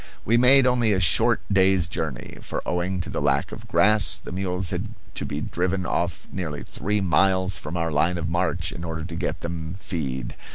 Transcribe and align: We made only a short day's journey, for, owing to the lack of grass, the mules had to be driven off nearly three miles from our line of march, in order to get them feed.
We 0.25 0.35
made 0.35 0.65
only 0.65 0.93
a 0.93 0.99
short 0.99 1.41
day's 1.53 1.85
journey, 1.85 2.39
for, 2.41 2.63
owing 2.65 3.01
to 3.01 3.09
the 3.11 3.21
lack 3.21 3.51
of 3.51 3.67
grass, 3.67 4.17
the 4.17 4.31
mules 4.31 4.71
had 4.71 4.87
to 5.13 5.25
be 5.27 5.41
driven 5.41 5.85
off 5.85 6.27
nearly 6.33 6.63
three 6.63 7.01
miles 7.01 7.59
from 7.59 7.77
our 7.77 7.91
line 7.91 8.17
of 8.17 8.27
march, 8.27 8.71
in 8.71 8.83
order 8.83 9.05
to 9.05 9.15
get 9.15 9.41
them 9.41 9.75
feed. 9.77 10.35